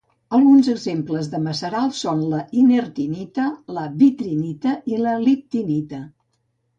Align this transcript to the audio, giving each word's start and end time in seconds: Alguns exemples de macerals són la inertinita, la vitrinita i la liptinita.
Alguns 0.35 0.67
exemples 0.71 1.27
de 1.33 1.41
macerals 1.47 1.99
són 2.05 2.23
la 2.31 2.39
inertinita, 2.61 3.45
la 3.79 3.83
vitrinita 3.99 4.73
i 4.95 4.99
la 5.03 5.13
liptinita. 5.27 6.01